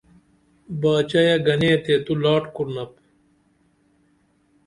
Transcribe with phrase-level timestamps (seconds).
[0.81, 2.91] باچائے گنے تے تو لاٹ کُرنپ